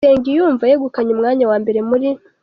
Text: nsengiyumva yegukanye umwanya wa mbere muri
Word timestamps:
nsengiyumva 0.03 0.63
yegukanye 0.71 1.11
umwanya 1.13 1.45
wa 1.51 1.57
mbere 1.63 1.79
muri 1.89 2.09